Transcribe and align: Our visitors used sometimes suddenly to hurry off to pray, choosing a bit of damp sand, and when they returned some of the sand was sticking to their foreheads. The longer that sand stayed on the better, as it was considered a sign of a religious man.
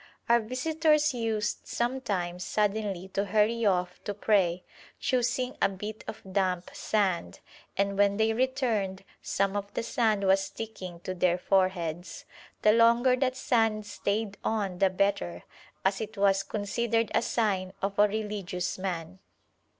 Our 0.27 0.39
visitors 0.39 1.13
used 1.13 1.67
sometimes 1.67 2.43
suddenly 2.43 3.09
to 3.09 3.25
hurry 3.25 3.67
off 3.67 4.03
to 4.05 4.15
pray, 4.15 4.63
choosing 4.99 5.55
a 5.61 5.69
bit 5.69 6.03
of 6.07 6.23
damp 6.33 6.71
sand, 6.73 7.39
and 7.77 7.99
when 7.99 8.17
they 8.17 8.33
returned 8.33 9.03
some 9.21 9.55
of 9.55 9.71
the 9.75 9.83
sand 9.83 10.23
was 10.25 10.41
sticking 10.43 11.01
to 11.01 11.13
their 11.13 11.37
foreheads. 11.37 12.25
The 12.63 12.71
longer 12.73 13.15
that 13.17 13.37
sand 13.37 13.85
stayed 13.85 14.39
on 14.43 14.79
the 14.79 14.89
better, 14.89 15.43
as 15.85 16.01
it 16.01 16.17
was 16.17 16.41
considered 16.41 17.11
a 17.13 17.21
sign 17.21 17.71
of 17.83 17.99
a 17.99 18.07
religious 18.07 18.79
man. 18.79 19.19